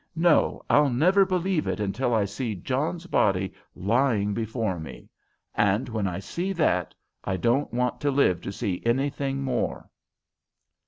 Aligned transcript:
"No, 0.15 0.63
I'll 0.67 0.89
never 0.89 1.25
believe 1.27 1.67
it 1.67 1.79
until 1.79 2.11
I 2.11 2.25
see 2.25 2.55
John's 2.55 3.05
body 3.05 3.53
lying 3.75 4.33
before 4.33 4.79
me. 4.79 5.11
And 5.53 5.87
when 5.89 6.07
I 6.07 6.17
see 6.17 6.53
that, 6.53 6.95
I 7.23 7.37
don't 7.37 7.71
want 7.71 8.01
to 8.01 8.09
live 8.09 8.41
to 8.41 8.51
see 8.51 8.81
anything 8.83 9.43
more." 9.43 9.91